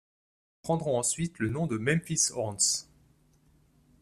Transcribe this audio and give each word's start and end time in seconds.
Ils 0.01 0.63
prendront 0.63 0.97
ensuite 0.97 1.37
le 1.37 1.49
nom 1.49 1.67
de 1.67 1.77
Memphis 1.77 2.29
Horns. 2.33 2.87